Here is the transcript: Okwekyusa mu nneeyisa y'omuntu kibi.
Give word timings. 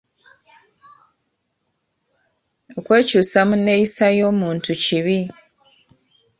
Okwekyusa 2.77 3.39
mu 3.49 3.55
nneeyisa 3.59 4.05
y'omuntu 4.17 4.69
kibi. 4.83 5.19